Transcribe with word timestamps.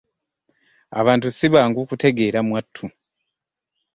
Abantu 0.99 1.27
si 1.35 1.45
bangu 1.53 1.79
kutegeera 1.89 2.39
mwattu. 2.47 2.85